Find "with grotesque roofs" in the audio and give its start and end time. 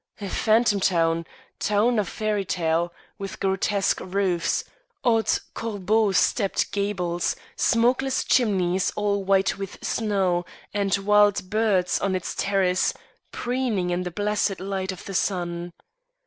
3.19-4.63